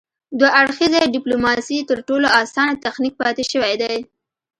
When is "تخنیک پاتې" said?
2.85-3.43